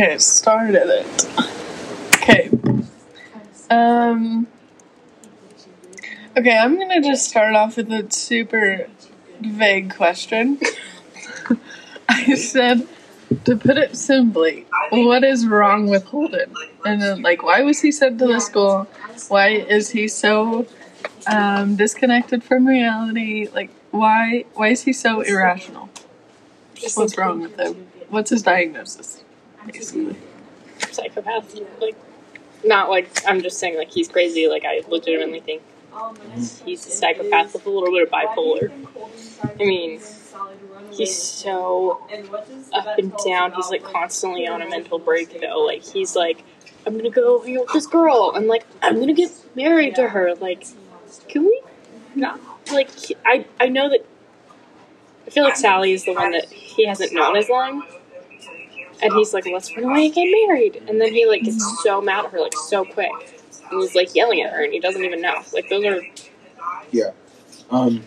[0.00, 1.28] Okay, started it.
[2.14, 2.50] Okay.
[3.68, 4.46] Um.
[6.34, 8.88] Okay, I'm gonna just start off with a super
[9.42, 10.58] vague question.
[12.08, 12.88] I said,
[13.44, 16.54] to put it simply, what is wrong with Holden?
[16.86, 18.88] And then, like, why was he sent to the school?
[19.28, 20.66] Why is he so
[21.26, 23.48] um, disconnected from reality?
[23.52, 24.46] Like, why?
[24.54, 25.90] Why is he so irrational?
[26.94, 27.86] What's wrong with him?
[28.08, 29.24] What's his diagnosis?
[29.66, 30.16] Basically.
[30.90, 31.54] psychopath.
[31.80, 31.96] Like,
[32.64, 34.48] not like I'm just saying like he's crazy.
[34.48, 35.62] Like I legitimately think
[36.64, 38.70] he's a psychopath with a little bit of bipolar.
[39.58, 40.00] I mean,
[40.92, 42.06] he's so
[42.72, 43.52] up and down.
[43.52, 45.60] He's like constantly on a mental break though.
[45.60, 46.44] Like he's like,
[46.86, 50.08] I'm gonna go hang out with this girl, and like I'm gonna get married to
[50.08, 50.34] her.
[50.34, 50.66] Like,
[51.28, 51.62] can we?
[52.14, 52.40] Not
[52.72, 52.90] like
[53.24, 54.04] I I know that.
[55.26, 57.84] I feel like Sally is the one that he hasn't known as long.
[59.02, 60.82] And he's like, let's run away and get married.
[60.88, 63.10] And then he like gets so mad at her, like so quick.
[63.70, 65.42] And he's like yelling at her and he doesn't even know.
[65.52, 66.00] Like those are
[66.90, 67.12] Yeah.
[67.70, 68.02] Um,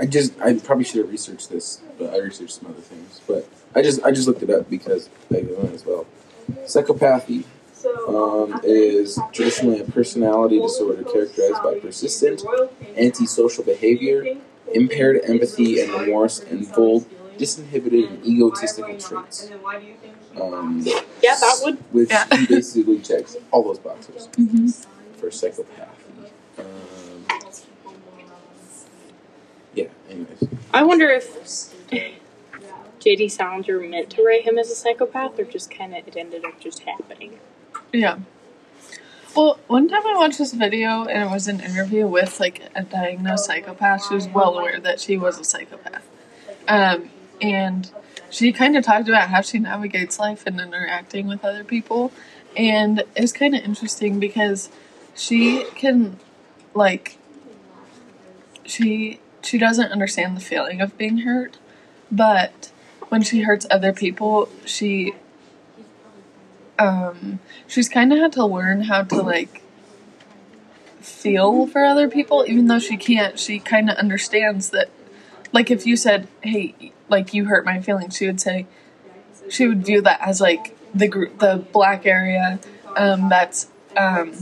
[0.00, 3.20] I just I probably should have researched this, but I researched some other things.
[3.26, 6.06] But I just I just looked it up because I know as well.
[6.64, 7.44] Psychopathy
[8.08, 12.42] um, is traditionally a personality disorder characterized by persistent
[12.96, 14.36] antisocial behavior,
[14.72, 17.06] impaired empathy and remorse, and bold,
[17.40, 19.50] disinhibited, and egotistical traits.
[20.40, 20.82] Um,
[21.22, 22.26] Yeah, that would which Yeah.
[22.36, 24.68] he basically checks all those boxes Mm-hmm.
[25.18, 26.28] for psychopathy.
[26.58, 27.24] Um,
[29.74, 29.86] yeah.
[30.08, 30.44] Anyways.
[30.72, 31.26] I wonder if
[33.00, 36.60] JD Salinger meant to write him as a psychopath or just kinda it ended up
[36.60, 37.38] just happening.
[37.92, 38.18] Yeah.
[39.36, 42.82] Well, one time I watched this video and it was an interview with like a
[42.82, 44.06] diagnosed psychopath.
[44.08, 46.02] She was well aware that she was a psychopath.
[46.68, 47.90] Um, and
[48.30, 52.12] she kind of talked about how she navigates life and interacting with other people.
[52.56, 54.70] And it's kind of interesting because
[55.14, 56.18] she can,
[56.74, 57.18] like,
[58.64, 61.58] she she doesn't understand the feeling of being hurt,
[62.10, 62.70] but
[63.08, 65.14] when she hurts other people, she
[66.80, 69.62] um she's kind of had to learn how to like
[71.00, 74.88] feel for other people even though she can't she kind of understands that
[75.52, 78.66] like if you said hey like you hurt my feelings she would say
[79.48, 82.58] she would view that as like the group the black area
[82.96, 84.32] um that's um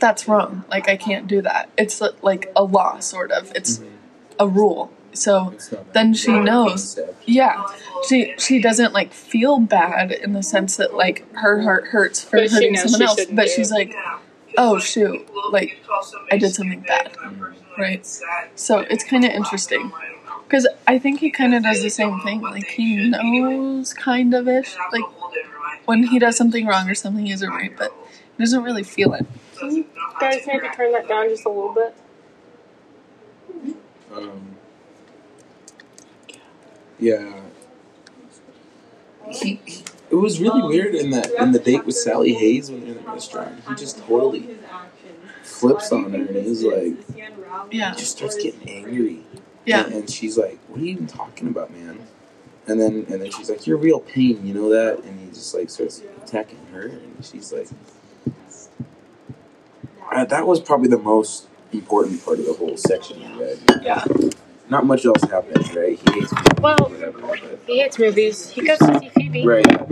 [0.00, 0.64] that's wrong.
[0.70, 1.70] Like i can't do that.
[1.76, 3.52] It's like a law sort of.
[3.54, 3.82] It's
[4.38, 4.92] a rule.
[5.12, 5.54] So
[5.92, 7.64] then she knows yeah,
[8.08, 12.38] she she doesn't like feel bad in the sense that like her heart hurts for
[12.38, 13.94] But hurting someone else, but do she's like,
[14.56, 15.82] oh shoot, like
[16.30, 17.16] I did something bad,
[17.76, 18.06] right?
[18.54, 19.90] So it's kind of interesting
[20.48, 22.40] because I think he kind of does the same thing.
[22.40, 25.04] Like he knows kind of ish, like
[25.84, 27.92] when he does something wrong or something isn't right, but
[28.36, 29.26] he doesn't really feel it.
[29.58, 29.86] Can you
[30.20, 31.94] guys maybe turn that down just a little bit?
[34.14, 34.56] Um,
[36.98, 37.40] yeah.
[39.30, 42.80] He, he- it was really weird in that in the date with Sally Hayes when
[42.80, 43.62] they're in the restaurant.
[43.68, 44.56] He just totally
[45.42, 46.94] flips on her and he's like,
[47.70, 49.20] Yeah, he just starts getting angry.
[49.68, 51.98] Yeah, And, and she's like, "What are you even talking about, man?"
[52.66, 55.54] And then and then she's like, "You're real pain, you know that?" And he just
[55.54, 57.68] like starts attacking her, and she's like,
[60.28, 64.04] "That was probably the most important part of the whole section read." yeah.
[64.70, 65.98] Not much else happened, right?
[65.98, 67.20] He hates movies, Well- whatever.
[67.22, 68.50] But, He hates movies.
[68.50, 69.46] He goes to see Phoebe.
[69.46, 69.64] right.
[69.64, 69.88] that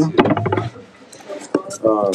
[1.82, 1.88] too.
[1.88, 2.12] Um.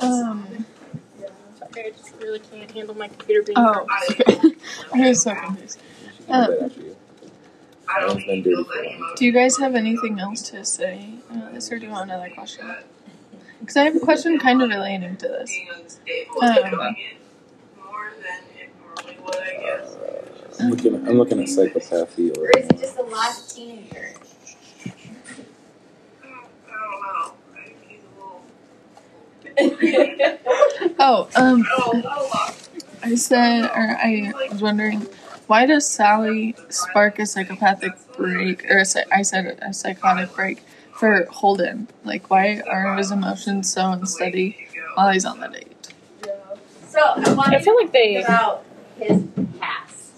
[0.00, 0.66] Um.
[1.76, 3.86] I just really can't handle my computer being Oh,
[4.94, 5.80] I was so confused.
[6.16, 6.96] She can do you.
[7.86, 9.14] That one's been dirty for a long time.
[9.16, 12.30] Do you guys have anything else to say about this, or do you want another
[12.30, 12.66] question?
[13.60, 15.58] Because I have a question kind of relating to this.
[16.40, 16.96] Um,
[20.60, 20.94] I'm looking.
[21.08, 22.36] I'm looking at psychopathy.
[22.36, 24.14] Or is it just the last teenager?
[30.98, 31.64] oh, um,
[33.02, 35.00] I said, or I was wondering,
[35.46, 40.62] why does Sally spark a psychopathic break, or a, psy- I said a psychotic break
[40.92, 41.88] for Holden?
[42.04, 45.92] Like, why are his emotions so unsteady while he's on the date?
[46.88, 48.64] So I I feel like they about
[48.96, 49.22] his
[49.60, 50.12] past.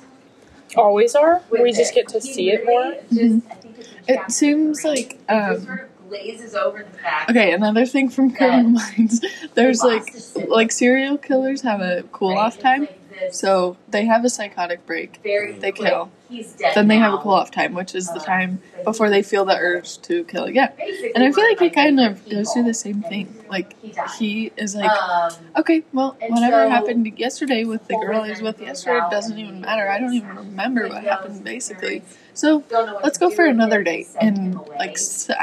[0.77, 1.43] always are.
[1.51, 2.95] We just get to see it more.
[3.11, 6.99] really Just, I think it's a It seems like, um, sort of glazes over the
[6.99, 7.31] fact.
[7.31, 9.25] Okay, another thing from Criminal Minds.
[9.55, 10.49] There's like lost his city.
[10.49, 12.89] like serial killers have a cool off time.
[13.21, 15.21] This So they have a psychotic break.
[15.23, 16.11] very they quick, kill.
[16.29, 17.23] He's dead Then they have a now.
[17.23, 20.45] cool off time, which is the Uh, time before they feel the urge to kill
[20.45, 20.71] again.
[20.79, 23.35] basically And I feel like he kind of different goes through the same thing.
[23.51, 28.21] Like he he is like, um, okay, well, whatever so- happened yesterday with the girl
[28.23, 29.89] I was with yesterday doesn't even matter.
[29.89, 32.03] I don't even remember what happened basically.
[32.33, 34.97] So don't know what let's go for another date and like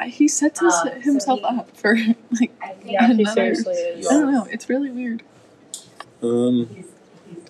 [0.07, 1.95] he sets his, Um, so himself he- up for
[2.39, 4.07] like I think Yeah, he Another- seriously is.
[4.07, 4.47] I don't know.
[4.49, 5.21] It's really weird.
[6.23, 6.69] Um,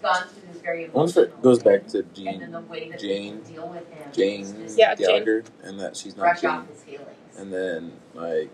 [0.07, 2.97] he's, he's gone through this very I wonder if it goes back to Jean, the
[2.97, 5.43] Jane- people deal with him Jane is just Yeah, Jane.
[5.63, 6.49] And that she's not Jane.
[6.51, 7.07] off his feelings.
[7.37, 8.49] And then like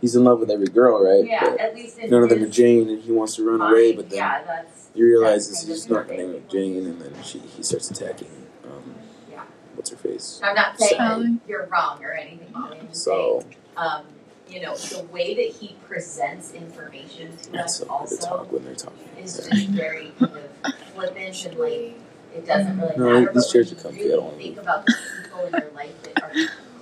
[0.00, 1.24] he's in love with every girl, right?
[1.26, 3.92] yeah, But at least none of them are Jane, and he wants to run away.
[3.92, 7.00] But then yeah, that's he realizes he's kind not of the name of Jane, and
[7.00, 8.30] then she he starts attacking.
[8.64, 8.94] Um,
[9.30, 9.42] Yeah.
[9.74, 10.40] what's her face?
[10.42, 11.38] I'm not saying Sally.
[11.48, 12.54] you're wrong or anything.
[12.92, 13.44] So
[13.76, 14.04] um,
[14.52, 18.44] you know, the way that he presents information to that's us so hard to also
[18.52, 19.08] when they're talking.
[19.18, 19.54] is Yeah.
[19.54, 21.94] just very kind of flippant and like
[22.34, 23.32] it doesn't really No, matter.
[23.34, 26.22] these chairs are comfy, you I don't think about the people in your life that
[26.22, 26.32] are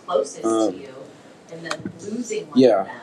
[0.07, 0.95] closest Um, to you,
[1.53, 2.81] and then losing one yeah.
[2.81, 3.01] of them,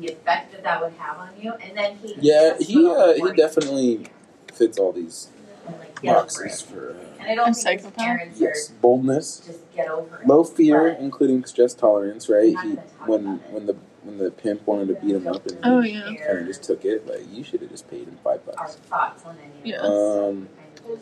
[0.00, 3.32] the effect that that would have on you, and then he Yeah, he uh, he
[3.32, 4.06] definitely
[4.52, 6.66] fits all these and, like, get over boxes it.
[6.66, 10.26] for uh, And I don't think his parents yes, boldness, just get over it.
[10.26, 12.28] low fear, But- including stress tolerance.
[12.28, 12.56] Right?
[12.62, 12.70] He
[13.06, 16.14] when when the when the pimp wanted to beat him up and Oh he yeah.
[16.26, 17.06] kind of just took it.
[17.06, 18.76] Like you should have just paid him five our bucks.
[18.76, 19.78] thoughts on any Yeah.
[19.80, 19.90] of this.
[19.90, 21.00] Um, kind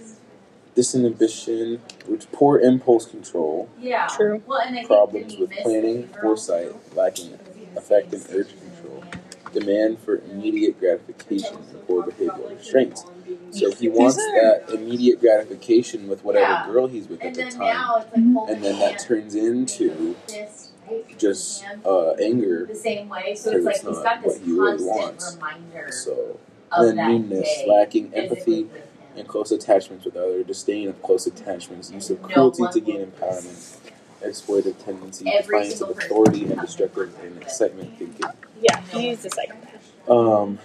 [0.77, 4.09] disinhibition, which poor impulse control, yeah.
[4.09, 4.43] True.
[4.47, 8.49] Well, and I problems with planning, foresight, lacking Because he was affect saying and urge
[8.59, 9.53] control, in the hand.
[9.53, 13.05] demand for immediate gratification, and poor behavioral restraints.
[13.51, 16.67] So he wants are- that immediate gratification with whatever Yeah.
[16.67, 18.49] girl he's with at the time, now it's like Mhm.
[18.51, 21.19] and then that turns into fist, right?
[21.19, 22.67] just uh, anger.
[22.67, 23.35] the same way.
[23.35, 25.35] So it's like it's he's not got this what he really constant wants.
[25.37, 26.39] reminder So
[26.73, 27.67] of then that meanness, day.
[27.69, 28.81] lacking physically empathy,
[29.17, 32.81] and close attachments with others, disdain of close attachments, use of No cruelty one to
[32.81, 33.77] gain empowerment,
[34.23, 38.27] exploitive tendencies, defiance of authority, and destructive and excitement thinking.
[38.61, 40.11] Yeah, he's a psychopath.
[40.11, 40.59] Um,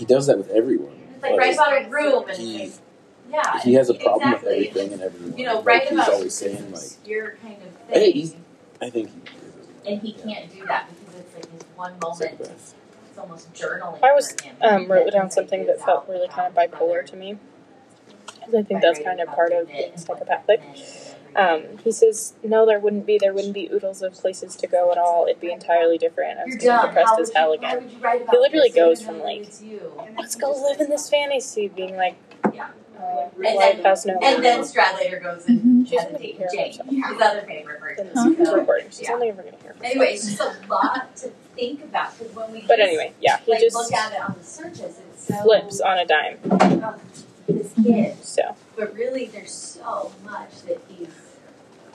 [0.00, 0.98] he does that with everyone.
[1.12, 2.72] It's like write about a room and he like,
[3.30, 3.60] yeah.
[3.60, 4.48] he has a problem exactly.
[4.48, 5.36] with everything and everyone.
[5.38, 8.12] You know, like, write he's about always saying like, obscure kind of Hey, thing.
[8.14, 8.36] he's-
[8.80, 12.16] I think he and he can't do that because it's like his one moment.
[12.16, 12.74] psychopath.
[13.10, 14.02] It's almost journaling.
[14.02, 17.36] I was um, wrote down something that felt really kind of bipolar to me.
[18.26, 20.62] Because I think that's kind of part of being psychopathic.
[21.36, 23.18] Um, he says, no, there wouldn't be.
[23.18, 25.26] There wouldn't be oodles of places to go at all.
[25.28, 26.38] It'd be entirely different.
[26.38, 27.84] I was You're getting depressed as hell again.
[27.84, 29.48] would you write about He literally goes from, like.
[30.18, 32.16] Let's go live in this fantasy, being like,
[32.52, 32.68] Yeah.
[32.98, 34.64] uh, And life then- has no And then meaning.
[34.64, 35.88] Stradlater goes and Mhm.
[35.88, 36.88] She's has a date hear with Jane, herself.
[36.88, 38.06] his other favorite person.
[38.08, 38.56] in this Huh?
[38.56, 38.90] recording.
[38.90, 39.14] She's Yeah.
[39.14, 39.90] only ever going to hear herself.
[39.90, 43.38] Anyway, it's just a lot to think about because when we But just, anyway, yeah,
[43.46, 46.38] he like just look at it on the surface, it's so flips on a dime.
[46.50, 46.94] oh,
[47.48, 48.22] this kid.
[48.24, 51.08] So, But really, there's so much that he's,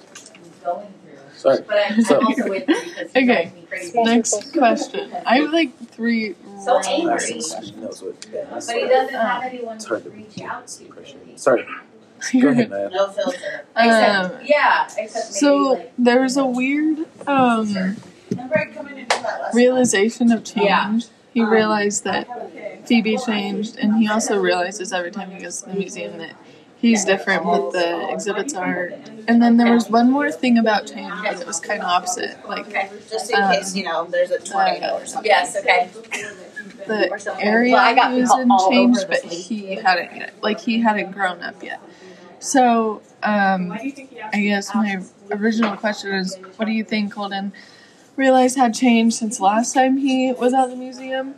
[0.10, 1.20] he's going through.
[1.46, 1.62] Sorry.
[1.68, 3.52] But I'm, So- I'm also with you because he Okay.
[3.56, 4.04] me crazy.
[4.04, 5.12] Next question.
[5.26, 7.06] I have like three So really angry.
[7.12, 7.70] Last good thing questions.
[7.70, 8.68] he knows what that is.
[8.68, 10.84] But he doesn't have anyone It's to hard to reach out to.
[10.86, 11.38] really.
[11.38, 11.66] Sorry,
[12.42, 12.92] go ahead, good.
[12.92, 13.66] No filter.
[13.76, 17.74] Um, yeah, except maybe So like, there was a weird um,
[18.32, 20.66] Remember I come in and do that last realization of change.
[20.66, 21.00] Yeah.
[21.34, 22.28] He Um, realized that
[22.88, 26.32] Phoebe changed, and he also realizes every time he goes to the museum that
[26.78, 28.92] he's different, but the exhibits are.
[29.28, 32.38] And then there was one more thing about change, that was kind of opposite.
[32.48, 32.90] Like Okay.
[33.10, 35.30] Just in Um, case, you know, there's a tornado or something.
[35.30, 35.90] Yes, okay.
[36.88, 40.34] the area Well, I got he was in all over changed, but he hadn't yet.
[40.42, 41.80] Like he hadn't grown up yet.
[42.40, 43.90] So um, I
[44.34, 45.02] guess my
[45.32, 47.54] original question is, what do you think Holden
[48.16, 51.36] realized had changed since last time he was at the museum?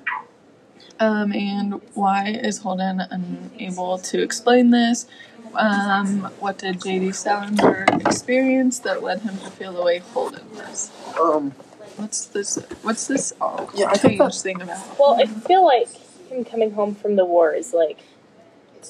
[0.99, 5.05] Um, and why is Holden unable to explain this?
[5.53, 10.91] Um, what did JD Salinger experience that led him to feel the way Holden does?
[11.19, 11.53] Um,
[11.97, 12.57] What's this?
[12.83, 14.99] What's this all Yeah, I think change thing about?
[14.99, 15.89] well, I feel like
[16.29, 17.99] him coming home from the war is like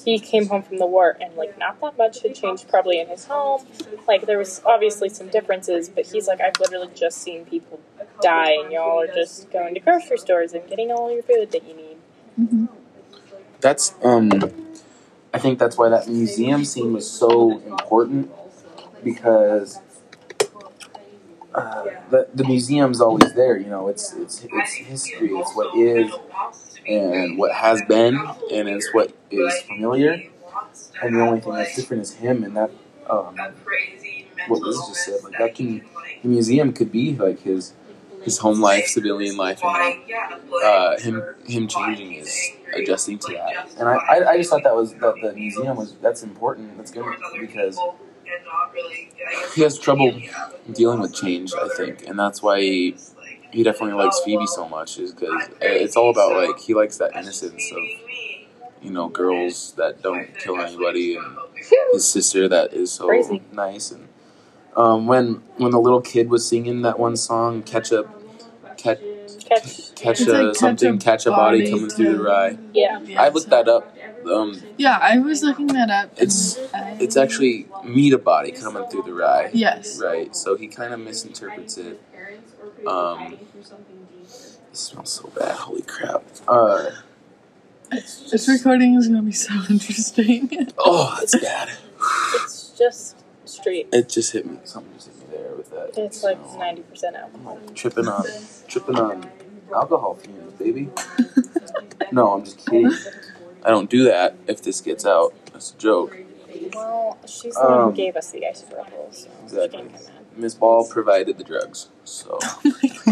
[0.04, 3.08] he came home from the war and like not that much had changed probably in
[3.08, 3.66] his home.
[4.06, 7.80] Like there was obviously some differences, but he's like I've literally just seen people
[8.20, 11.66] die, and y'all are just going to grocery stores and getting all your food that
[11.66, 11.96] you need.
[12.38, 12.66] Hmm
[13.60, 14.30] that's um,
[15.34, 18.30] I think that's why that museum scene was so important
[19.04, 19.80] because
[21.54, 23.56] uh, the the museum's always there.
[23.58, 25.30] You know, it's it's it's history.
[25.30, 26.12] It's what is
[26.88, 28.16] and what has been,
[28.52, 30.22] and it's what is familiar.
[31.02, 32.70] And the only thing that's different is him, and that
[33.10, 33.36] um,
[34.48, 35.22] what Liz just said.
[35.24, 35.82] Like that can
[36.22, 37.72] the museum could be like his
[38.22, 40.02] his home life, civilian life, and
[40.64, 43.70] uh, him him changing is adjusting to that.
[43.78, 46.76] And I, I, I just thought that was that the museum was that's important.
[46.76, 47.04] That's good
[47.40, 47.78] because
[49.54, 50.20] he has trouble
[50.72, 51.52] dealing with change.
[51.54, 52.96] I think, and that's why he,
[53.52, 54.98] he definitely likes Phoebe so much.
[54.98, 57.82] Is because it's all about like he likes that innocence of
[58.82, 61.36] you know girls that don't kill anybody and
[61.92, 64.07] his sister that is so nice and
[64.78, 68.08] um, when when the little kid was singing that one song ketchup
[68.78, 69.00] catch
[69.44, 69.94] Catch.
[69.94, 73.00] catch a, like something catch a body, body coming through the rye Yeah.
[73.00, 73.94] Yeah, i looked so- that up
[74.26, 76.10] um, Yeah, I was looking that up.
[76.20, 79.98] It's- I- it's actually meet a body coming through the rye yes.
[80.02, 81.98] right so he kind of misinterprets it
[82.86, 86.90] um, it smells so bad holy crap uh,
[87.90, 90.50] This recording is gonna be so interesting.
[90.78, 91.70] oh that's bad
[92.44, 93.17] It's just
[93.48, 93.88] street.
[93.92, 97.16] it just hit me something just hit me there with that It's like ninety percent
[97.16, 97.58] alcohol.
[97.74, 98.24] tripping on
[98.68, 99.30] tripping on
[99.74, 100.88] alcohol fumes, baby.
[102.10, 102.90] No, I'm just kidding.
[103.62, 105.34] I don't do that if this gets out.
[105.52, 106.16] That's a joke.
[106.72, 109.82] Well, she's the one Um, who gave us the ice ruffles, so Exactly.
[109.82, 110.38] she can't.
[110.38, 112.38] Miss Ball provided the drugs, so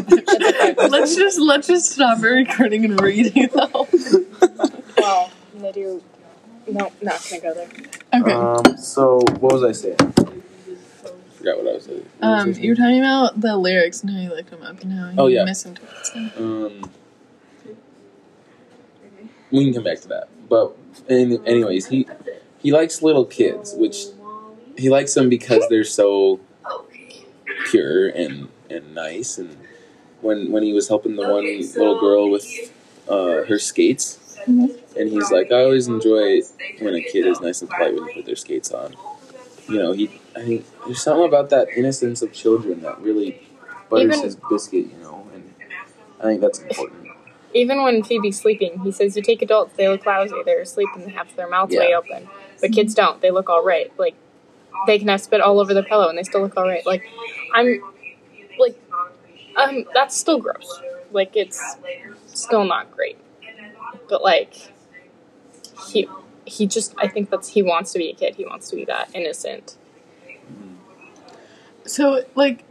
[0.88, 3.86] let's just let's just stop recording and reading though.
[4.96, 6.02] Well, they do.
[6.68, 7.68] No, not gonna go there.
[8.14, 8.32] Okay.
[8.32, 8.76] um.
[8.78, 9.96] So what was I saying?
[9.96, 12.06] Forgot what I was saying.
[12.18, 12.64] What Um, saying?
[12.64, 15.14] you were talking about the lyrics and how you looked them up and how you
[15.18, 15.44] Oh, yeah.
[15.44, 16.82] misinterpreted them.
[16.84, 16.90] Um,
[19.50, 20.28] we can come back to that.
[20.48, 20.76] But
[21.08, 22.06] any, anyways, he
[22.62, 24.06] he likes little kids, which
[24.76, 26.40] he likes them because they're so
[27.70, 29.38] pure and and nice.
[29.38, 29.56] And
[30.20, 32.46] when when he was helping the one little girl with
[33.08, 34.96] uh, her skates, Mhm.
[34.96, 36.40] and he's like, I always enjoy
[36.80, 38.94] when a kid is nice and polite when they put their skates on.
[39.68, 43.40] You know, he I think there's something about that innocence of children that really
[43.90, 44.86] butters Even- his biscuit.
[44.86, 45.52] You know, and
[46.20, 47.08] I think that's important.
[47.54, 50.34] Even when Phoebe's sleeping, he says, "You take adults; they look lousy.
[50.44, 52.28] They're asleep and they have their mouths way open.
[52.60, 53.20] But kids don't.
[53.20, 53.90] They look all right.
[53.98, 54.14] Like
[54.86, 56.84] they can have spit all over their pillow and they still look all right.
[56.86, 57.02] Like
[57.54, 57.80] I'm,
[58.58, 58.78] like,
[59.56, 60.80] um, that's still gross.
[61.12, 61.60] Like it's
[62.26, 63.16] still not great.
[64.08, 64.72] But like
[65.88, 66.08] he
[66.44, 68.36] he just I think that's he wants to be a kid.
[68.36, 69.76] He wants to be that innocent.
[71.84, 72.64] So like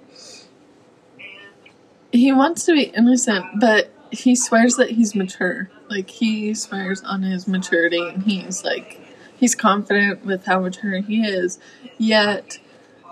[2.11, 5.69] he wants to be innocent, but he swears that he's mature.
[5.89, 8.99] Like he swears on his maturity and he's like
[9.37, 11.59] he's confident with how mature he is.
[11.97, 12.59] Yet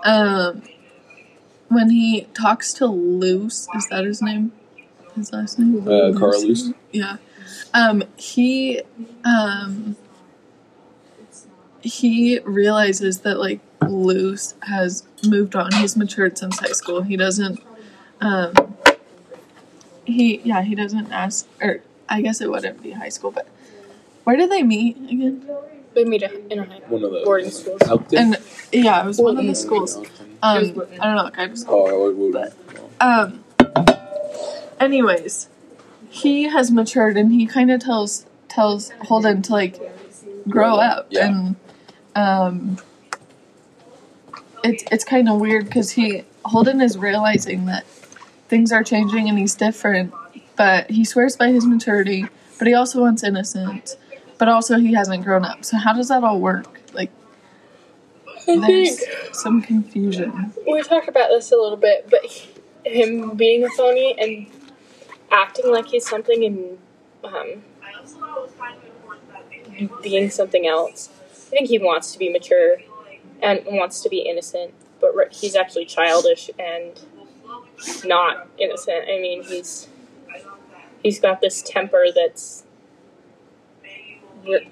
[0.04, 0.62] um
[1.68, 4.52] when he talks to Luce, is that his name?
[5.14, 5.86] His last name?
[5.88, 6.72] Uh, Carl Luce.
[6.92, 7.16] Yeah.
[7.72, 8.82] Um he
[9.24, 9.96] um
[11.80, 15.72] he realizes that like Luce has moved on.
[15.72, 17.02] He's matured since high school.
[17.02, 17.60] He doesn't
[18.20, 18.76] um
[20.04, 23.48] he yeah, he doesn't ask or I guess it wouldn't be high school, but
[24.24, 25.48] where did they meet again?
[25.94, 27.80] They meet in a high One of the boarding schools.
[28.16, 28.36] And
[28.72, 29.96] yeah, it was one of the schools.
[30.42, 30.82] Um.
[31.00, 31.86] I don't know what kind of school.
[31.88, 32.16] Oh, I would.
[32.16, 32.52] would
[33.00, 33.44] Um.
[34.80, 35.48] Anyways,
[36.14, 39.80] he has matured, and he kind of tells tells Holden to like
[40.48, 41.26] grow up, Yeah.
[41.26, 41.56] and
[42.14, 42.78] um,
[44.62, 47.84] it's it's kind of weird because he Holden is realizing that
[48.48, 50.12] things are changing and he's different,
[50.56, 52.26] but he swears by his maturity,
[52.58, 53.96] but he also wants innocence,
[54.38, 55.64] but also he hasn't grown up.
[55.64, 56.80] So how does that all work?
[56.92, 57.10] Like,
[58.46, 60.52] I there's think some confusion.
[60.70, 62.50] we talked about this a little bit, but he-
[62.84, 64.46] him being a phony and
[65.34, 66.78] acting like he's something and
[67.24, 67.64] um,
[70.02, 71.10] being something else.
[71.32, 72.78] I think he wants to be mature
[73.42, 76.98] and wants to be innocent, but he's actually childish and
[78.04, 79.04] not innocent.
[79.08, 79.88] I mean, he's
[81.02, 82.64] he's got this temper that's.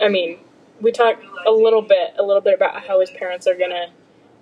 [0.01, 0.39] I mean,
[0.81, 3.87] we talked a little bit, a little bit about how his parents are gonna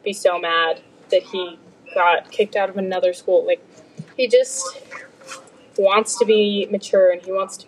[0.05, 1.59] be so mad that he
[1.95, 3.47] got kicked out of another school.
[3.47, 3.65] Like,
[4.17, 4.81] he just
[5.81, 7.67] wants to be mature and he wants to.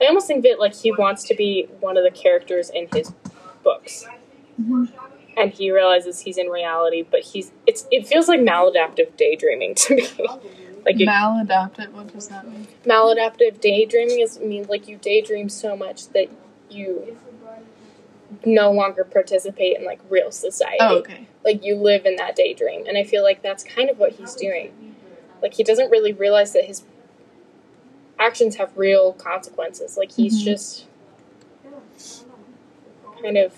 [0.00, 3.12] I almost think that like he wants to be one of the characters in his
[3.62, 4.06] books,
[4.60, 4.84] mm-hmm.
[5.36, 9.94] and he realizes he's in reality, but he's it's it feels like maladaptive daydreaming to
[9.96, 10.08] me.
[10.86, 11.92] like it, Maladaptive.
[11.92, 12.66] What does that mean?
[12.86, 16.28] maladaptive daydreaming is means like you daydream so much that
[16.70, 17.16] you
[18.46, 21.26] no longer participate in like real society Oh, okay.
[21.44, 24.34] like you live in that daydream and i feel like that's kind of what he's
[24.36, 24.94] doing
[25.42, 26.84] like he doesn't really realize that his
[28.20, 30.44] actions have real consequences like he's Mhm.
[30.44, 30.86] just
[33.22, 33.52] kind of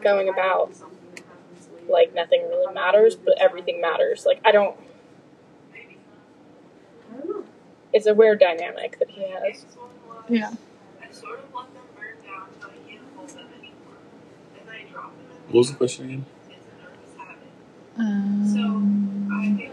[0.00, 0.72] going about
[1.88, 4.76] like nothing really matters but everything matters like i don't
[7.92, 9.64] it's a weird dynamic that he has.
[10.28, 10.52] Yeah.
[15.48, 16.26] What was the question again?
[17.98, 19.68] Um,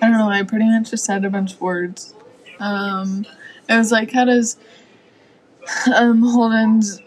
[0.00, 0.28] I don't know.
[0.30, 2.14] I pretty much just said a bunch of words.
[2.58, 3.26] Um,
[3.68, 4.56] it was like, how does
[5.94, 7.00] um, Holden's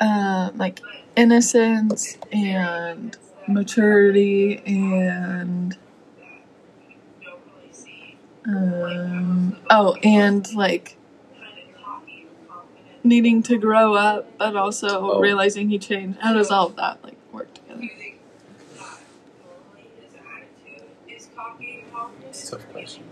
[0.00, 0.80] uh, like
[1.16, 3.16] innocence and
[3.48, 5.76] maturity and
[8.46, 10.96] um, oh, and like
[13.02, 15.20] needing to grow up, but also Oh.
[15.20, 16.18] realizing he changed.
[16.20, 17.88] How does all of that like work together?
[22.28, 23.04] It's a tough question.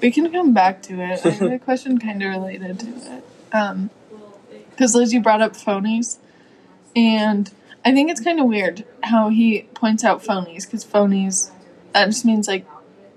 [0.00, 1.24] We can come back to it.
[1.24, 3.24] I have a question kind of related to it.
[3.52, 3.90] Um,
[4.70, 6.18] because Liz, you brought up phonies,
[6.94, 7.50] and
[7.84, 11.50] I think it's kind of weird how he points out phonies because phonies
[11.92, 12.66] that just means like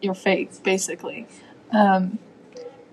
[0.01, 1.27] you're fake, basically.
[1.71, 2.19] Um,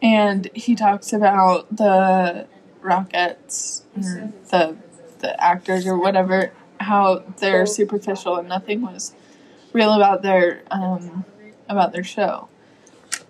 [0.02, 2.46] and he talks about the
[2.80, 4.76] Rockets or the
[5.20, 9.12] the actors or whatever, how they're superficial and nothing was
[9.72, 11.24] real about their um,
[11.68, 12.48] about their show.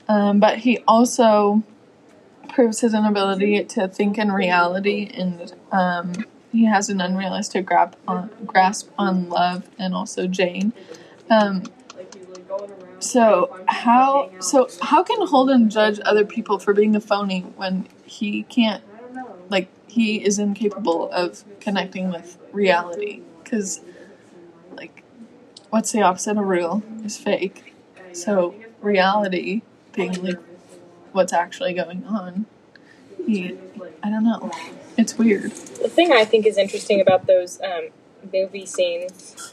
[0.09, 1.63] Um, but he also
[2.49, 6.13] proves his inability to think in reality, and um,
[6.51, 10.73] he has an unrealistic grasp on, grasp on love and also Jane.
[11.31, 11.65] Um,
[13.01, 18.43] so how so how can Holden judge other people for being a phony when he
[18.45, 18.83] can't
[19.51, 23.81] like he is incapable of connecting with reality because
[24.73, 25.05] like
[25.71, 27.75] what's the opposite of real is fake
[28.13, 29.63] so reality
[29.99, 30.39] being like
[31.13, 32.47] what's actually going on
[33.27, 33.57] he
[34.03, 34.51] i don't know
[34.97, 37.89] it's weird The thing I think is interesting about those um,
[38.33, 39.53] movie scenes,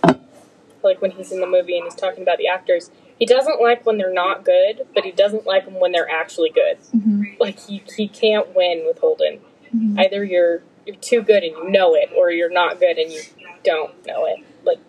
[0.83, 3.85] like when he's in the movie and he's talking about the actors, he doesn't like
[3.85, 6.77] when they're not good, but he doesn't like them when they're actually good.
[6.91, 9.39] hmm Like he, he can't win with Holden.
[9.71, 13.11] hmm Either you're you're too good and you know it, or you're not good and
[13.11, 13.21] you
[13.63, 14.39] don't know it.
[14.63, 14.79] Like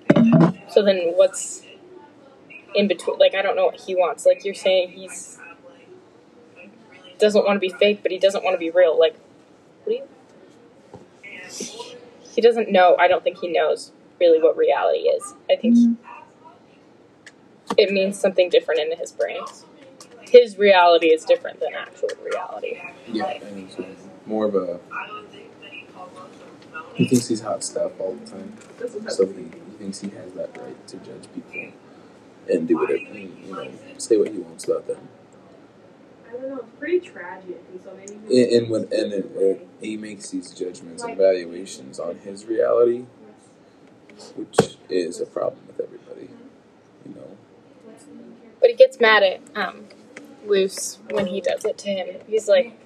[0.71, 1.63] so, then what's
[2.75, 3.19] in between?
[3.19, 4.25] Like I don't know what he wants.
[4.27, 5.39] Like you're saying he's
[7.19, 8.99] doesn't want to be fake, but he doesn't want to be real.
[8.99, 9.17] Like
[9.85, 10.09] what do you?
[12.35, 12.97] He doesn't know.
[12.99, 15.35] I don't think he knows really what reality is.
[15.51, 17.75] I think he- mm-hmm.
[17.79, 19.41] it means something different in his brain.
[20.23, 22.79] His reality is different than actual reality.
[23.07, 23.87] Yeah, I think so.
[24.27, 24.81] More of a.
[26.95, 28.57] He thinks he's hot stuff all the time,
[29.09, 31.73] so he, he thinks he has that right to judge people
[32.49, 35.09] and do whatever, and, you know, say what he wants about them.
[36.37, 36.57] I don't know.
[36.59, 38.15] It's pretty tragic, and so maybe.
[38.43, 43.07] And, and when and it, it, he makes these judgments and evaluations on his reality,
[44.37, 46.29] which is a problem with everybody.
[47.07, 47.37] You know,
[48.61, 49.85] But he gets mad at um,
[50.47, 52.21] Luce when he does it to him.
[52.27, 52.79] He's like,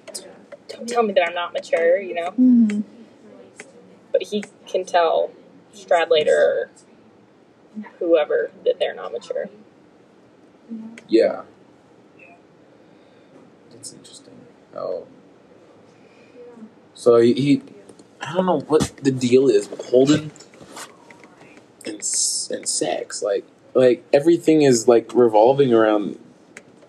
[0.67, 2.31] "Don't tell me that I'm not mature," you know.
[2.31, 2.81] hmm
[4.11, 5.31] But he can tell
[5.73, 6.69] Stradlater or
[7.99, 9.49] whoever that they're not mature.
[11.07, 11.43] yeah.
[13.81, 14.35] It's interesting
[14.75, 15.07] how.
[16.93, 17.61] So he, he,
[18.21, 20.31] I don't know what the deal is with Holden
[21.83, 23.23] and and sex.
[23.23, 26.19] Like like everything is like revolving around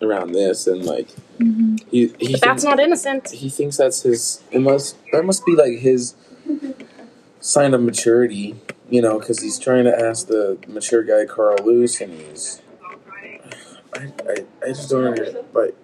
[0.02, 3.30] around this, and like hmm he, he that's thinks- not innocent.
[3.30, 6.14] he thinks that's his it must that must be like his
[7.40, 8.54] sign of maturity
[8.90, 12.60] you know because he's trying to ask the mature guy Carl Luce and he's
[13.94, 15.74] i i, I just don't under, but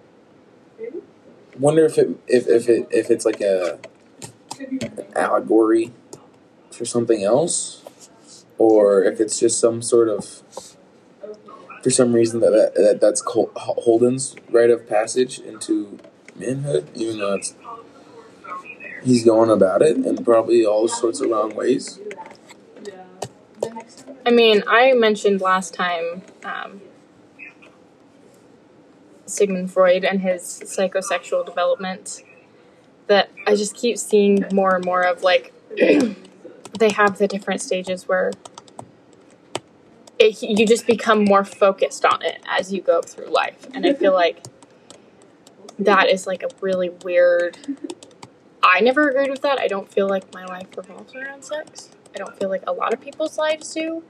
[1.59, 3.79] wonder if it if, if it if it's like a
[4.59, 5.91] an allegory
[6.71, 7.83] for something else
[8.57, 10.43] or if it's just some sort of
[11.81, 15.99] for some reason that, that, that that's Col- holden's rite of passage into
[16.35, 17.53] manhood even though it's
[19.03, 21.99] he's going about it in probably all sorts of wrong ways.
[24.25, 26.81] I mean, I mentioned last time um,
[29.29, 32.23] Sigmund Freud and his psychosexual development
[33.07, 38.07] that I just keep seeing more and more of like they have the different stages
[38.07, 38.31] where
[40.17, 43.93] it, you just become more focused on it as you go through life, and I
[43.93, 44.43] feel like
[45.79, 47.57] that is like a really weird.
[48.61, 49.59] I never agreed with that.
[49.59, 51.89] I don't feel like my life revolves around sex.
[52.13, 54.03] I don't feel like a lot of people's lives do.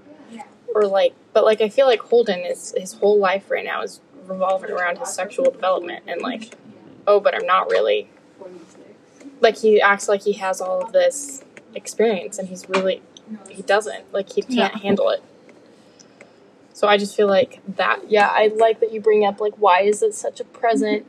[0.73, 4.01] Or like, but like, I feel like Holden is his whole life right now is
[4.29, 6.53] revolving around his sexual development and like,
[7.07, 8.09] oh, but I'm not really.
[9.41, 11.43] Like he acts like he has all of this
[11.75, 13.01] experience and he's really
[13.49, 14.11] he doesn't.
[14.13, 14.79] Like he can't Yeah.
[14.79, 15.23] handle it.
[16.73, 18.09] So I just feel like that.
[18.09, 21.05] Yeah, I like that you bring up like why is it such a present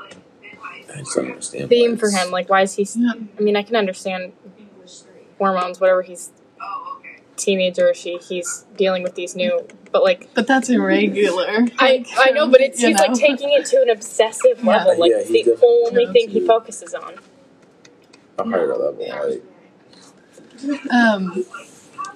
[0.00, 1.68] I just don't understand.
[1.68, 2.30] theme for him?
[2.30, 2.86] Like why is he?
[2.96, 3.12] Yeah.
[3.38, 4.32] I mean, I can understand
[5.38, 6.30] hormones, whatever he's
[7.36, 11.66] teenager, she he's dealing with these new, but like But that's irregular.
[11.78, 14.70] I I know, but it's You he's like taking it to an obsessive Yeah.
[14.70, 14.98] level.
[14.98, 17.14] Like Yeah, it's the only turns thing he focuses on.
[18.38, 19.06] a higher level.
[19.08, 19.42] Like,
[20.90, 21.44] Um,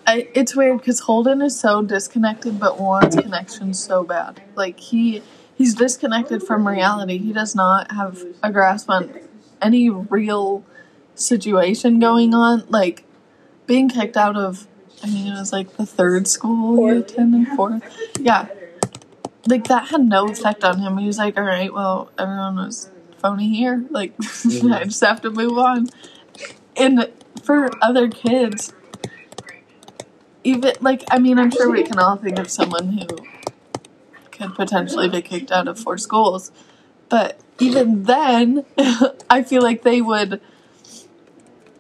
[0.06, 4.40] I, it's weird because Holden is so disconnected, but wants connection so bad.
[4.54, 5.22] Like he
[5.56, 7.18] he's disconnected from reality.
[7.18, 9.12] He does not have a grasp on
[9.60, 10.64] any real
[11.14, 12.64] situation going on.
[12.68, 13.04] Like
[13.66, 14.66] being kicked out of,
[15.02, 17.12] I mean, it was like the third school he Fourth.
[17.12, 17.82] attended, fourth.
[18.20, 18.48] Yeah,
[19.46, 20.98] like that had no effect on him.
[20.98, 23.84] He was like, all right, well, everyone was phony here.
[23.90, 24.72] Like mm-hmm.
[24.72, 25.88] I just have to move on.
[26.76, 27.10] And
[27.42, 28.72] for other kids,
[30.44, 33.06] even like I mean, I'm sure we can all think of someone who
[34.30, 36.52] could potentially be kicked out of four schools,
[37.08, 38.64] but even then,
[39.30, 40.40] I feel like they would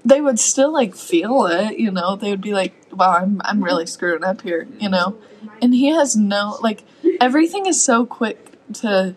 [0.04, 2.16] they would still like feel it, you know.
[2.16, 5.16] They would be like, "Wow, I'm I'm really screwing up here," you know.
[5.62, 6.84] And he has no like
[7.20, 9.14] everything is so quick to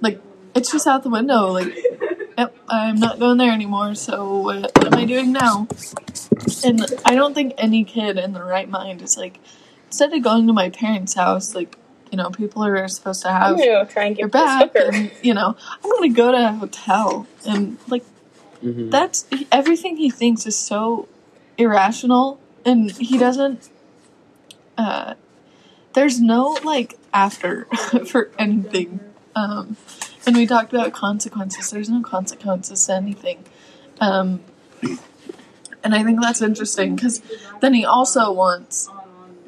[0.00, 0.20] like
[0.54, 1.52] it's just out the window.
[1.52, 1.76] Like,
[2.38, 3.94] yep, I'm not going there anymore.
[3.94, 5.68] So what, what am I doing now?
[6.64, 9.38] And I don't think any kid in the right mind is like,
[9.86, 11.76] instead of going to my parents' house, like,
[12.10, 14.72] you know, people are supposed to I'm have gonna go try and get this back,
[14.72, 14.90] hooker.
[14.92, 18.04] and you know, I'm gonna go to a hotel, and like,
[18.62, 18.90] mhm.
[18.90, 21.08] that's everything he thinks is so
[21.58, 23.70] irrational, and he doesn't.
[24.76, 25.14] Uh,
[25.94, 27.64] there's no like after
[28.06, 29.00] for anything,
[29.34, 29.78] um,
[30.26, 31.70] and we talked about consequences.
[31.70, 33.44] There's no consequences to anything,
[34.00, 34.40] um,
[35.82, 37.22] and I think that's interesting because
[37.60, 38.90] then he also wants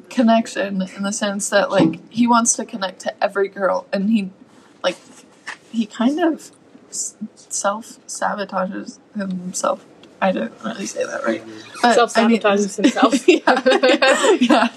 [0.09, 4.31] connection in the sense that like he wants to connect to every girl, and he
[4.81, 4.97] like
[5.71, 6.51] he kind of
[6.89, 9.85] self sabotages himself.
[10.21, 11.43] I don't really say that right.
[11.81, 13.27] But, Self I mean- sabotages himself.
[13.27, 14.37] yeah.
[14.39, 14.67] yeah.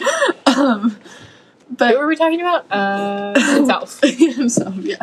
[0.47, 0.97] Um,
[1.79, 2.71] What were we talking about?
[2.71, 4.01] Uh, himself.
[4.05, 4.97] himself, yeah.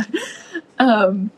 [0.78, 1.32] Um,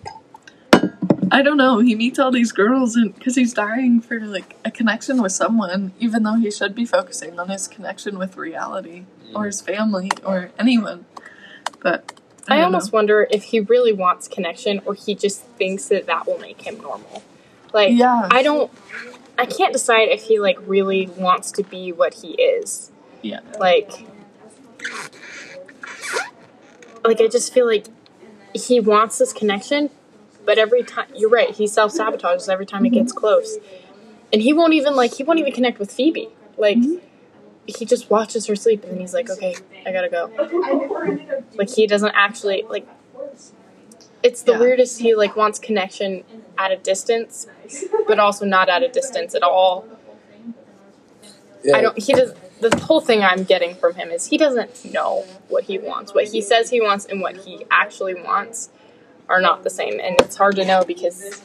[1.32, 1.80] I don't know.
[1.80, 5.94] He meets all these girls, and because he's dying for like a connection with someone,
[6.00, 10.52] even though he should be focusing on his connection with reality or his family or
[10.60, 11.06] anyone.
[11.82, 12.98] But I, I almost know.
[12.98, 16.82] wonder if he really wants connection or he just thinks that that will make him
[16.82, 17.24] normal.
[17.74, 18.28] Like, Yeah.
[18.32, 18.72] I don't,
[19.38, 22.92] I can't decide if he like really wants to be what he is.
[23.22, 23.40] Yeah.
[23.60, 23.92] Like,
[27.04, 27.88] like I just feel like
[28.54, 29.90] he wants this connection,
[30.46, 33.20] but every time you're right, he self sabotages every time it gets mm-hmm.
[33.20, 33.58] close,
[34.32, 36.30] and he won't even like he won't even connect with Phoebe.
[36.58, 36.96] Like, mm-hmm.
[37.66, 39.56] he just watches her sleep and then he's like, okay,
[39.86, 40.30] I gotta go.
[41.56, 42.88] Like he doesn't actually like.
[44.24, 44.60] It's the Yeah.
[44.60, 45.00] weirdest.
[45.00, 46.24] He like wants connection
[46.58, 47.48] at a distance,
[48.08, 49.86] but also not at a distance at all.
[51.64, 51.98] yeah, I don't.
[51.98, 52.34] He does.
[52.60, 56.14] The whole thing I'm getting from him is he doesn't know what he wants.
[56.14, 58.70] What he says he wants and what he actually wants
[59.28, 61.42] are not the same, and it's hard to know because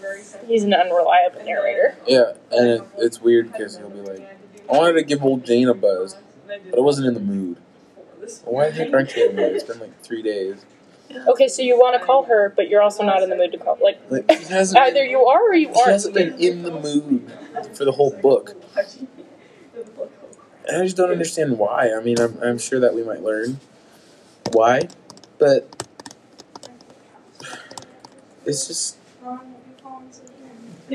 [0.46, 1.96] he's an unreliable narrator.
[2.06, 4.28] Yeah, and it, it's weird because he'll be like,
[4.68, 7.58] I wanted to give old Jane a buzz, but I wasn't in the mood.
[8.44, 9.54] Well, why aren't you in the mood?
[9.54, 10.64] It's been like three days.
[11.28, 13.58] Okay, so you want to call her, but you're also not in the mood to
[13.58, 13.78] call.
[13.80, 15.90] Like Like, he hasn't either been, you are or you he aren't.
[15.92, 17.30] hasn't been in the mood
[17.74, 18.54] for the whole book.
[20.68, 21.92] And I just don't understand why.
[21.96, 23.60] I mean, I'm, I'm sure that we might learn
[24.52, 24.88] why,
[25.38, 25.84] but
[28.44, 28.96] it's just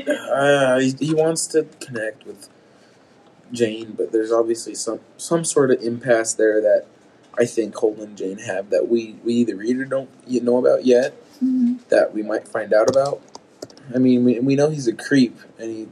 [0.08, 2.48] uh, he, he wants to connect with
[3.52, 6.86] Jane, but there's obviously some some sort of impasse there that
[7.38, 10.58] I think Holden and Jane have that we we either read or don't yet know
[10.58, 11.78] about yet Mhm.
[11.88, 13.20] that we might find out about.
[13.94, 15.88] I mean, we, we know he's a creep and he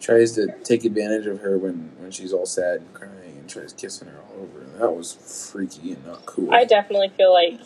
[0.00, 3.72] tries to take advantage of her when, when she's all sad and crying and tries
[3.72, 4.60] kissing her all over.
[4.60, 5.12] And that was
[5.50, 6.52] freaky and not cool.
[6.52, 7.60] I definitely feel like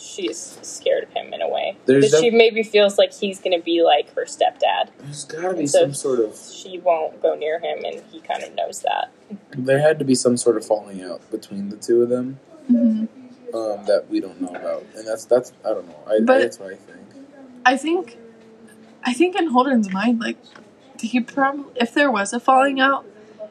[0.00, 1.76] she's scared of him in a way.
[1.86, 4.88] There's that she maybe feels like he's going to be like her stepdad.
[4.98, 8.20] There's got to be So- some sort of She won't go near him, and he
[8.20, 9.10] kind of knows that.
[9.50, 12.38] there had to be some sort of falling out between the two of them
[12.70, 13.08] Mhm.
[13.54, 15.96] um, that we don't know about, and that's that's I don't know.
[16.06, 16.98] I, But- that's what I think.
[17.66, 18.16] I think,
[19.04, 20.38] I think in Holden's mind, like
[21.00, 23.04] he probably, if there was a falling out,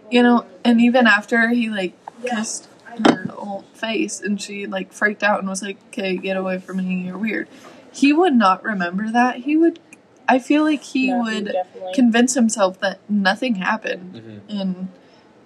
[0.09, 1.93] you know, and even after he like
[2.25, 2.67] kissed
[3.07, 6.77] her whole face and she like freaked out and was like, "Okay, get away from
[6.77, 7.47] me, you're weird,"
[7.93, 9.37] he would not remember that.
[9.37, 9.79] He would.
[10.27, 11.93] I feel like he No, would definitely.
[11.93, 14.57] convince himself that nothing happened Mm-hmm.
[14.59, 14.87] and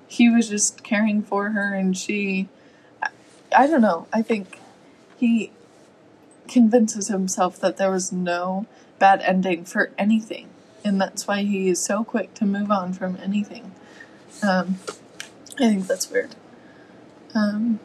[0.08, 2.50] he was just caring for her and she
[3.56, 4.08] I don't know.
[4.12, 4.60] I think
[5.18, 5.52] he
[6.48, 8.66] convinces himself that there was no
[9.00, 10.50] bad ending for anything,
[10.84, 13.72] and that's why he is so quick to move on from anything.
[14.42, 14.80] Um,
[15.60, 16.36] I think that's weird.
[17.36, 17.80] Um,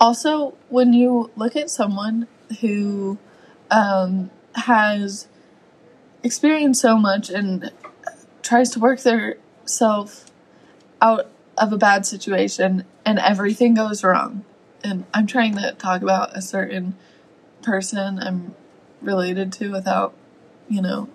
[0.00, 2.26] also, when you look at someone
[2.60, 3.18] who
[3.70, 5.28] um, has
[6.22, 7.70] experienced so much and
[8.42, 10.24] tries to work their self
[11.02, 14.44] out of a bad situation and everything goes wrong.
[14.82, 16.96] And I'm trying to talk about a certain
[17.62, 18.54] person I'm
[19.02, 20.14] related to without,
[20.68, 21.08] you know,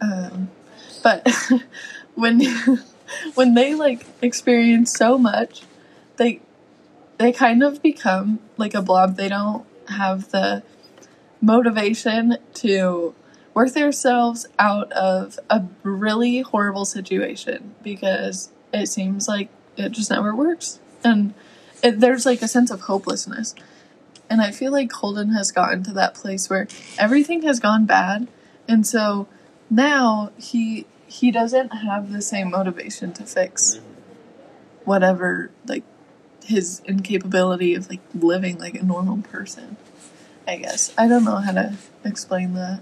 [0.00, 0.50] um,
[1.02, 1.26] but
[2.14, 2.40] when
[3.34, 5.62] when they like experience so much,
[6.16, 6.40] they
[7.18, 9.16] they kind of become like a blob.
[9.16, 10.62] They don't have the
[11.40, 13.14] motivation to
[13.54, 20.34] work themselves out of a really horrible situation because it seems like it just never
[20.34, 20.78] works.
[21.02, 21.34] And
[21.82, 23.54] it, there's like a sense of hopelessness.
[24.28, 26.66] And I feel like Holden has gotten to that place where
[26.98, 28.28] everything has gone bad.
[28.68, 29.28] And so
[29.70, 33.86] now he he doesn't have the same motivation to fix mm-hmm.
[34.84, 35.84] whatever like
[36.46, 39.76] his incapability of like living like a normal person.
[40.46, 40.94] I guess.
[40.96, 42.80] I don't know how to explain that.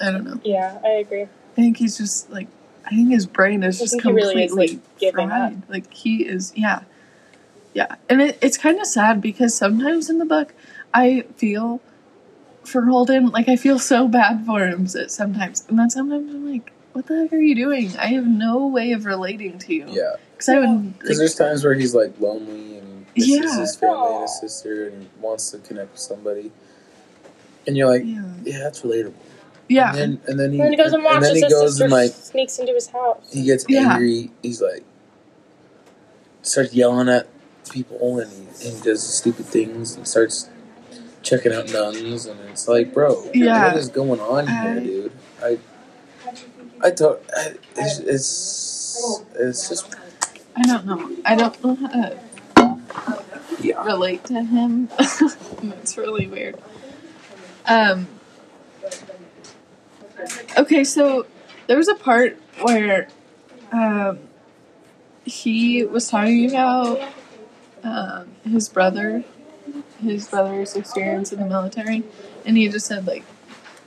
[0.00, 0.40] I don't know.
[0.42, 1.22] Yeah, I agree.
[1.22, 2.48] I think he's just like
[2.86, 5.62] I think his brain is I just think he really completely is, like, giving fried.
[5.68, 6.82] Like he is yeah.
[7.74, 7.96] Yeah.
[8.08, 10.54] And it, it's kind of sad because sometimes in the book
[10.92, 11.80] I feel
[12.64, 15.64] for Holden, like I feel so bad for him so- sometimes.
[15.68, 17.96] And then sometimes I'm like, what the heck are you doing?
[17.98, 19.86] I have no way of relating to you.
[19.88, 23.60] Yeah, Because I would because like, there's times where he's like lonely and misses Yeah.
[23.60, 26.50] his family and his sister and wants to connect with somebody,
[27.66, 28.22] and you're like, yeah.
[28.44, 29.14] yeah, that's relatable.
[29.68, 29.90] Yeah.
[29.94, 31.70] And then and then he And then he goes and watches then he his goes
[31.70, 33.32] sister and like sneaks into his house.
[33.32, 33.92] he gets Yeah.
[33.92, 34.30] angry.
[34.42, 34.84] He's like
[36.42, 37.26] starts yelling at
[37.70, 40.50] people and he, and he does stupid things and starts
[41.22, 43.68] checking out nuns and it's like, bro, Yeah.
[43.68, 45.12] what is going on here, dude?
[45.42, 45.58] I
[46.82, 47.18] I don't.
[47.34, 49.86] I, it's, it's it's just
[50.56, 51.16] I don't know.
[51.24, 52.18] I don't know how to
[53.60, 53.84] yeah.
[53.84, 54.88] relate to him.
[54.98, 56.56] it's really weird.
[57.66, 58.08] Um.
[60.56, 61.26] Okay, so
[61.66, 63.08] there was a part where
[63.72, 64.20] um,
[65.24, 67.00] he was talking about
[67.82, 69.24] um, his brother,
[70.00, 72.04] his brother's experience in the military,
[72.44, 73.24] and he just said like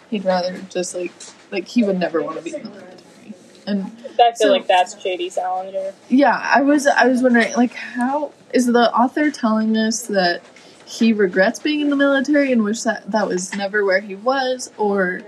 [0.10, 1.12] he'd rather just like
[1.52, 3.34] like he would never want to be in the military,
[3.66, 5.30] and I feel So- like that's J.D.
[5.30, 5.94] Salinger.
[6.10, 10.42] yeah, I was I was wondering like how is the author telling us that
[10.86, 14.72] he regrets being in the military and wish that that was never where he was
[14.78, 15.22] or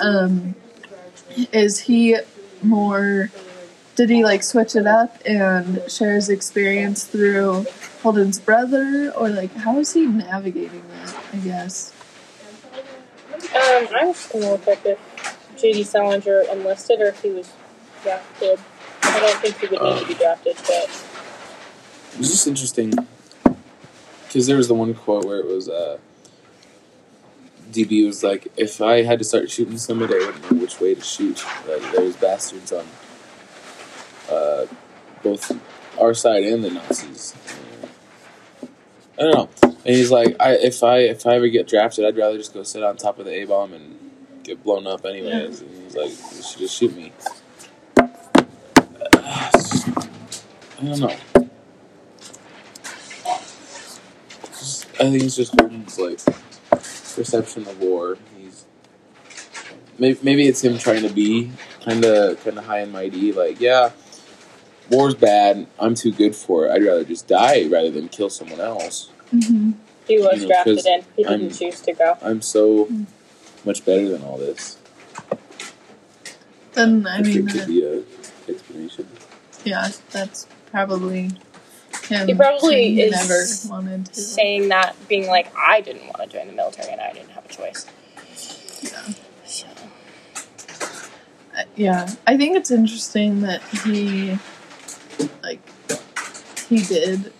[0.00, 0.54] um
[1.52, 2.16] is he
[2.62, 3.30] more
[3.94, 7.64] did he like switch it up and share his experience through
[8.02, 11.92] Holden's brother or like how is he navigating that I guess
[13.54, 14.98] Um, I'm just gonna look up if
[15.56, 15.84] J.D.
[15.84, 17.50] Salinger enlisted or if he was
[18.02, 18.58] drafted.
[19.02, 21.04] I don't think he would need to be drafted, but
[22.12, 22.92] It was just interesting
[24.26, 25.98] because there was the one quote where it was uh,
[27.72, 30.94] DB was like, "If I had to start shooting somebody, I wouldn't know which way
[30.94, 31.44] to shoot.
[31.64, 32.86] Uh, there's bastards on
[34.30, 34.66] uh,
[35.22, 35.52] both
[36.00, 37.34] our side and the Nazis."
[39.18, 39.48] I don't know.
[39.62, 42.62] And he's like, I, "If I if I ever get drafted, I'd rather just go
[42.62, 43.98] sit on top of the A bomb and
[44.42, 47.12] get blown up anyways." And he's like, "You should just shoot me."
[50.78, 51.16] I don't know.
[54.48, 56.20] Just- I think it's just Holden's like
[57.14, 58.18] perception of war.
[58.38, 58.64] He's
[59.98, 61.50] maybe, maybe it's him trying to be
[61.84, 63.32] kind of kind of high and mighty.
[63.32, 63.90] Like, yeah,
[64.90, 65.66] war's bad.
[65.78, 66.72] I'm too good for it.
[66.72, 69.10] I'd rather just die rather than kill someone else.
[69.32, 69.72] mm-hmm.
[70.06, 71.04] he was You know, drafted 'cause in.
[71.16, 72.18] He didn't I'm- choose to go.
[72.22, 72.88] I'm so
[73.64, 74.78] much better than all this.
[76.74, 78.02] then I If mean it could uh, be a
[78.52, 79.08] explanation.
[79.64, 81.30] yeah that's probably
[82.08, 86.18] him He probably he is never wanted to Saying that, being like, I didn't want
[86.18, 87.86] to join the military and I didn't have a choice.
[88.82, 89.14] yeah.
[89.46, 89.66] So,
[91.56, 94.38] Uh, yeah, I think it's interesting that he,
[95.42, 95.62] like,
[96.68, 97.32] he did.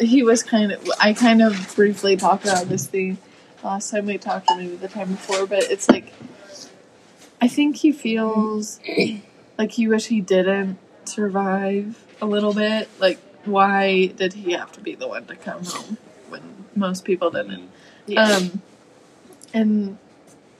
[0.00, 0.90] He was kind of.
[1.00, 3.16] I kind of briefly talked about this the
[3.62, 6.12] last time we talked, or maybe the time before, but it's like.
[7.40, 8.80] I think he feels
[9.58, 12.88] like he wish he didn't survive a little bit.
[12.98, 16.42] Like, why did he have to be the one to come home when
[16.74, 17.70] most people didn't?
[18.16, 18.62] Um,
[19.54, 19.98] and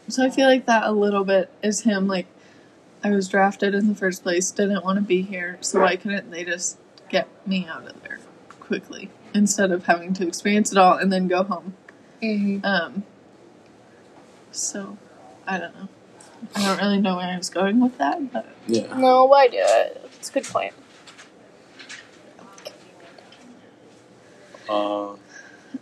[0.09, 2.07] so I feel like that a little bit is him.
[2.07, 2.27] Like,
[3.05, 6.31] I was drafted in the first place, didn't want to be here, so why couldn't
[6.31, 6.79] they just
[7.09, 8.21] get me out of there
[8.61, 9.11] quickly?
[9.35, 11.75] instead of having to experience it all and then go home.
[12.23, 12.65] Mm-hmm.
[12.65, 13.05] Um,
[14.51, 14.99] so
[15.47, 15.89] I don't know.
[16.55, 18.97] I don't really know where I was going with that, but Yeah.
[18.97, 20.02] No, why do it?
[20.23, 20.73] It's a good point.
[24.69, 25.15] Uh,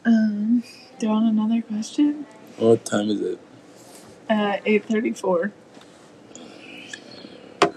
[0.07, 0.65] um,
[0.99, 2.25] do you want another question?
[2.57, 3.39] what time is it?
[4.31, 5.53] Uh, eight thirty-four.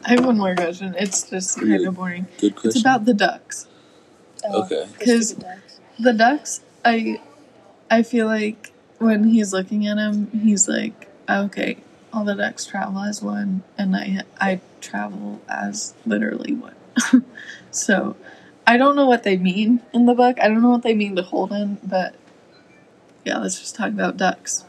[0.06, 0.96] I have one more question.
[0.98, 1.84] It's just kind Really?
[1.84, 2.28] of boring.
[2.38, 3.68] Good It's about the ducks.
[4.50, 4.88] Okay.
[4.98, 5.36] Because
[6.00, 7.20] The ducks, I,
[7.92, 11.80] I feel like when he's looking at him, he's like, okay,
[12.14, 16.76] all the ducks travel as one, and I, I travel as literally one.
[17.72, 18.16] so,
[18.68, 20.38] I don't know what they mean in the book.
[20.40, 22.16] I don't know what they mean to Holden, but
[23.26, 24.66] yeah, let's just talk about ducks.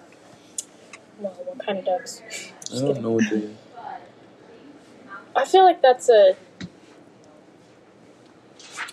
[1.19, 2.23] Well, what kind of ducks?
[2.75, 3.51] I don't know what they.
[5.37, 6.37] I feel like that's a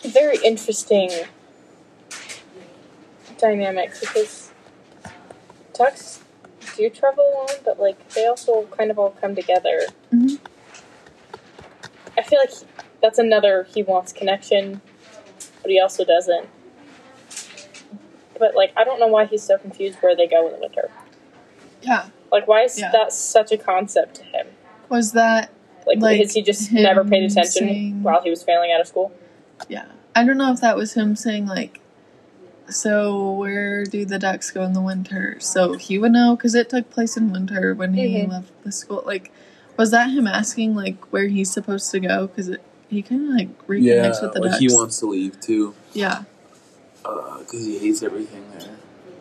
[0.04, 1.10] very interesting
[3.38, 4.52] dynamic because
[5.74, 6.20] ducks
[6.78, 9.82] do travel alone, but like they also kind of all come together.
[10.14, 10.40] Mhm.
[12.18, 12.52] I feel like
[13.02, 14.82] that's another he wants connection,
[15.62, 16.48] but he also doesn't.
[18.40, 20.90] But like I don't know why he's so confused where they go in the winter.
[21.82, 22.08] Yeah.
[22.32, 22.92] Like why is Yeah.
[22.92, 24.48] that such a concept to him?
[24.90, 25.52] Was that
[25.88, 28.88] Like, Like has he just never paid attention saying- while he was failing out of
[28.88, 29.12] school?
[29.68, 29.86] Yeah.
[30.16, 31.81] I don't know if that was him saying, like,
[32.72, 35.38] so where do the ducks go in the winter?
[35.40, 38.30] So he would know because it took place in winter when he Mhm.
[38.30, 39.04] left the school.
[39.06, 39.32] Like,
[39.78, 42.28] was that him asking, like, where he's supposed to go?
[42.28, 42.58] Because
[42.90, 44.60] he kind of, like, reconnects Yeah, with the like ducks.
[44.60, 46.24] he wants to leave too, yeah.
[47.04, 48.70] because he hates everything there,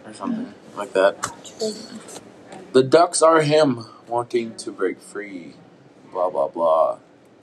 [0.07, 1.17] or something like that.
[2.73, 5.55] The ducks are him wanting to break free.
[6.13, 6.99] Blah blah blah.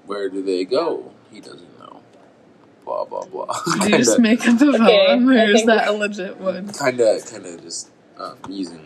[0.06, 1.12] Where do they go?
[1.32, 1.77] He doesn't know.
[2.88, 3.54] Blah blah blah.
[3.82, 6.72] Did you just kinda, make up a Okay, poem, or is that a legit one?
[6.72, 8.80] kinda, kinda just um, using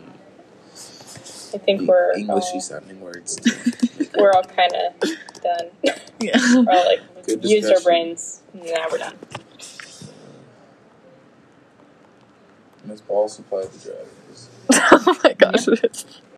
[1.54, 3.40] I think en- we're Englishy all, sounding words.
[4.18, 5.00] we're all kind of
[5.44, 5.68] done.
[6.20, 6.40] Yeah.
[6.56, 8.42] We're all like Good used our brains.
[8.56, 9.16] Now we're done.
[12.86, 14.50] Miss Paul supplied the drivers.
[15.06, 15.68] oh my gosh.